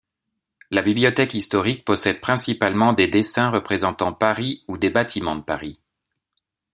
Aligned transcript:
La 0.71 0.81
Bibliothèque 0.81 1.35
historique 1.35 1.85
possède 1.85 2.19
principalement 2.21 2.91
des 2.91 3.07
dessins 3.07 3.51
représentant 3.51 4.13
Paris 4.13 4.63
ou 4.67 4.79
des 4.79 4.89
bâtiments 4.89 5.35
de 5.35 5.43
Paris. 5.43 5.79